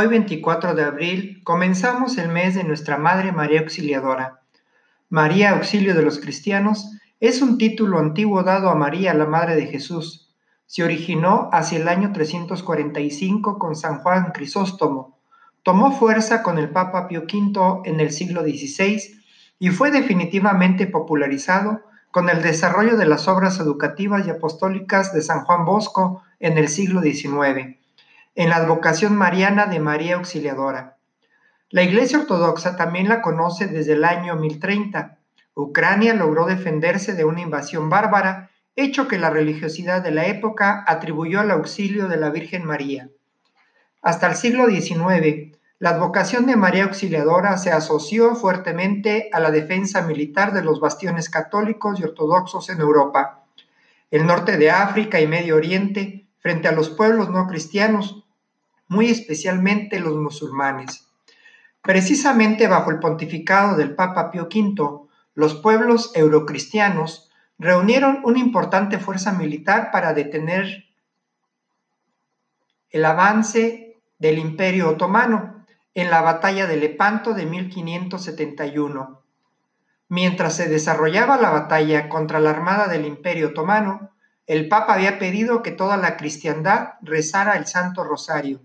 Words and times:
Hoy 0.00 0.06
24 0.06 0.76
de 0.76 0.84
abril 0.84 1.40
comenzamos 1.42 2.18
el 2.18 2.28
mes 2.28 2.54
de 2.54 2.62
nuestra 2.62 2.98
Madre 2.98 3.32
María 3.32 3.58
Auxiliadora. 3.58 4.42
María 5.08 5.50
Auxilio 5.50 5.92
de 5.92 6.02
los 6.02 6.20
Cristianos 6.20 6.97
es 7.20 7.42
un 7.42 7.58
título 7.58 7.98
antiguo 7.98 8.42
dado 8.42 8.70
a 8.70 8.74
María, 8.74 9.14
la 9.14 9.26
Madre 9.26 9.56
de 9.56 9.66
Jesús. 9.66 10.34
Se 10.66 10.84
originó 10.84 11.48
hacia 11.52 11.78
el 11.78 11.88
año 11.88 12.12
345 12.12 13.58
con 13.58 13.74
San 13.74 13.98
Juan 13.98 14.32
Crisóstomo. 14.32 15.18
Tomó 15.62 15.92
fuerza 15.92 16.42
con 16.42 16.58
el 16.58 16.70
Papa 16.70 17.08
Pío 17.08 17.22
V 17.22 17.82
en 17.84 18.00
el 18.00 18.12
siglo 18.12 18.42
XVI 18.42 19.02
y 19.58 19.70
fue 19.70 19.90
definitivamente 19.90 20.86
popularizado 20.86 21.82
con 22.10 22.28
el 22.30 22.42
desarrollo 22.42 22.96
de 22.96 23.06
las 23.06 23.28
obras 23.28 23.58
educativas 23.60 24.26
y 24.26 24.30
apostólicas 24.30 25.12
de 25.12 25.22
San 25.22 25.44
Juan 25.44 25.64
Bosco 25.64 26.22
en 26.38 26.58
el 26.58 26.68
siglo 26.68 27.02
XIX 27.02 27.78
en 28.38 28.50
la 28.50 28.56
advocación 28.58 29.16
mariana 29.16 29.66
de 29.66 29.80
María 29.80 30.14
Auxiliadora. 30.14 30.96
La 31.70 31.82
Iglesia 31.82 32.20
Ortodoxa 32.20 32.76
también 32.76 33.08
la 33.08 33.20
conoce 33.20 33.66
desde 33.66 33.94
el 33.94 34.04
año 34.04 34.36
1030. 34.36 35.17
Ucrania 35.60 36.14
logró 36.14 36.46
defenderse 36.46 37.14
de 37.14 37.24
una 37.24 37.40
invasión 37.40 37.90
bárbara, 37.90 38.50
hecho 38.76 39.08
que 39.08 39.18
la 39.18 39.28
religiosidad 39.28 40.02
de 40.02 40.12
la 40.12 40.26
época 40.26 40.84
atribuyó 40.86 41.40
al 41.40 41.50
auxilio 41.50 42.06
de 42.06 42.16
la 42.16 42.30
Virgen 42.30 42.64
María. 42.64 43.08
Hasta 44.00 44.28
el 44.28 44.36
siglo 44.36 44.68
XIX, 44.68 45.58
la 45.80 45.90
advocación 45.90 46.46
de 46.46 46.54
María 46.54 46.84
Auxiliadora 46.84 47.56
se 47.58 47.72
asoció 47.72 48.36
fuertemente 48.36 49.30
a 49.32 49.40
la 49.40 49.50
defensa 49.50 50.02
militar 50.02 50.52
de 50.52 50.62
los 50.62 50.78
bastiones 50.78 51.28
católicos 51.28 51.98
y 51.98 52.04
ortodoxos 52.04 52.70
en 52.70 52.80
Europa, 52.80 53.44
el 54.12 54.26
norte 54.26 54.58
de 54.58 54.70
África 54.70 55.20
y 55.20 55.26
Medio 55.26 55.56
Oriente, 55.56 56.28
frente 56.38 56.68
a 56.68 56.72
los 56.72 56.88
pueblos 56.88 57.30
no 57.30 57.48
cristianos, 57.48 58.24
muy 58.86 59.10
especialmente 59.10 59.98
los 59.98 60.14
musulmanes. 60.14 61.08
Precisamente 61.82 62.68
bajo 62.68 62.92
el 62.92 63.00
pontificado 63.00 63.76
del 63.76 63.96
Papa 63.96 64.30
Pío 64.30 64.44
V, 64.44 65.07
los 65.38 65.54
pueblos 65.54 66.10
eurocristianos 66.16 67.30
reunieron 67.60 68.22
una 68.24 68.40
importante 68.40 68.98
fuerza 68.98 69.30
militar 69.30 69.92
para 69.92 70.12
detener 70.12 70.86
el 72.90 73.04
avance 73.04 74.00
del 74.18 74.38
Imperio 74.38 74.88
Otomano 74.88 75.64
en 75.94 76.10
la 76.10 76.22
batalla 76.22 76.66
de 76.66 76.76
Lepanto 76.76 77.34
de 77.34 77.46
1571. 77.46 79.22
Mientras 80.08 80.56
se 80.56 80.68
desarrollaba 80.68 81.36
la 81.36 81.50
batalla 81.50 82.08
contra 82.08 82.40
la 82.40 82.50
armada 82.50 82.88
del 82.88 83.06
Imperio 83.06 83.50
Otomano, 83.50 84.10
el 84.44 84.68
Papa 84.68 84.94
había 84.94 85.20
pedido 85.20 85.62
que 85.62 85.70
toda 85.70 85.96
la 85.98 86.16
cristiandad 86.16 86.94
rezara 87.00 87.52
el 87.52 87.66
Santo 87.68 88.02
Rosario. 88.02 88.60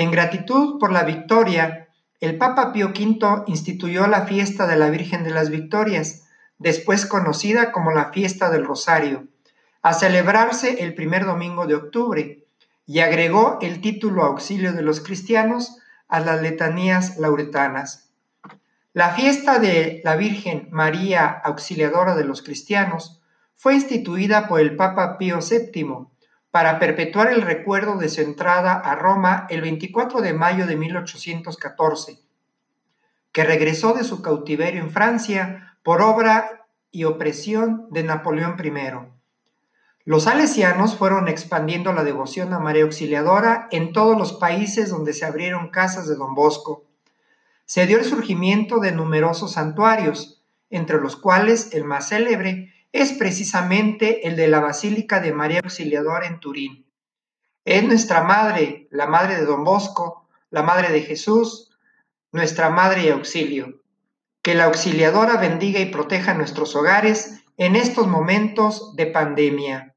En 0.00 0.12
gratitud 0.12 0.78
por 0.78 0.92
la 0.92 1.02
victoria, 1.02 1.88
el 2.20 2.38
Papa 2.38 2.72
Pío 2.72 2.90
V 2.90 3.42
instituyó 3.48 4.06
la 4.06 4.26
fiesta 4.26 4.68
de 4.68 4.76
la 4.76 4.90
Virgen 4.90 5.24
de 5.24 5.30
las 5.30 5.50
Victorias, 5.50 6.28
después 6.56 7.04
conocida 7.04 7.72
como 7.72 7.90
la 7.90 8.12
fiesta 8.12 8.48
del 8.48 8.64
Rosario, 8.64 9.26
a 9.82 9.94
celebrarse 9.94 10.84
el 10.84 10.94
primer 10.94 11.24
domingo 11.24 11.66
de 11.66 11.74
octubre, 11.74 12.44
y 12.86 13.00
agregó 13.00 13.58
el 13.60 13.80
título 13.80 14.22
Auxilio 14.22 14.72
de 14.72 14.82
los 14.82 15.00
Cristianos 15.00 15.78
a 16.06 16.20
las 16.20 16.42
letanías 16.42 17.18
lauretanas. 17.18 18.12
La 18.92 19.10
fiesta 19.14 19.58
de 19.58 20.00
la 20.04 20.14
Virgen 20.14 20.68
María 20.70 21.26
Auxiliadora 21.26 22.14
de 22.14 22.22
los 22.22 22.42
Cristianos 22.42 23.20
fue 23.56 23.74
instituida 23.74 24.46
por 24.46 24.60
el 24.60 24.76
Papa 24.76 25.18
Pío 25.18 25.40
VII 25.40 26.06
para 26.58 26.80
perpetuar 26.80 27.32
el 27.32 27.42
recuerdo 27.42 27.98
de 27.98 28.08
su 28.08 28.20
entrada 28.20 28.72
a 28.72 28.96
Roma 28.96 29.46
el 29.48 29.60
24 29.60 30.20
de 30.20 30.32
mayo 30.32 30.66
de 30.66 30.74
1814, 30.74 32.18
que 33.30 33.44
regresó 33.44 33.92
de 33.92 34.02
su 34.02 34.22
cautiverio 34.22 34.82
en 34.82 34.90
Francia 34.90 35.76
por 35.84 36.02
obra 36.02 36.66
y 36.90 37.04
opresión 37.04 37.86
de 37.90 38.02
Napoleón 38.02 38.56
I. 38.60 38.72
Los 40.04 40.24
salesianos 40.24 40.96
fueron 40.96 41.28
expandiendo 41.28 41.92
la 41.92 42.02
devoción 42.02 42.52
a 42.52 42.58
María 42.58 42.82
Auxiliadora 42.82 43.68
en 43.70 43.92
todos 43.92 44.18
los 44.18 44.32
países 44.32 44.90
donde 44.90 45.12
se 45.12 45.26
abrieron 45.26 45.70
casas 45.70 46.08
de 46.08 46.16
Don 46.16 46.34
Bosco. 46.34 46.86
Se 47.66 47.86
dio 47.86 47.98
el 47.98 48.04
surgimiento 48.04 48.80
de 48.80 48.90
numerosos 48.90 49.52
santuarios, 49.52 50.42
entre 50.70 51.00
los 51.00 51.14
cuales 51.14 51.72
el 51.72 51.84
más 51.84 52.08
célebre 52.08 52.74
es 52.92 53.12
precisamente 53.12 54.26
el 54.26 54.36
de 54.36 54.48
la 54.48 54.60
Basílica 54.60 55.20
de 55.20 55.32
María 55.32 55.60
Auxiliadora 55.60 56.26
en 56.26 56.40
Turín. 56.40 56.86
Es 57.64 57.84
nuestra 57.84 58.22
Madre, 58.22 58.88
la 58.90 59.06
Madre 59.06 59.36
de 59.36 59.44
Don 59.44 59.64
Bosco, 59.64 60.26
la 60.50 60.62
Madre 60.62 60.90
de 60.90 61.02
Jesús, 61.02 61.76
nuestra 62.32 62.70
Madre 62.70 63.04
y 63.04 63.08
Auxilio. 63.10 63.82
Que 64.42 64.54
la 64.54 64.64
Auxiliadora 64.64 65.36
bendiga 65.36 65.80
y 65.80 65.86
proteja 65.86 66.34
nuestros 66.34 66.74
hogares 66.74 67.42
en 67.58 67.76
estos 67.76 68.06
momentos 68.06 68.96
de 68.96 69.06
pandemia. 69.06 69.87